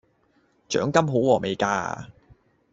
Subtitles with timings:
[0.67, 2.07] 獎金好禾味架!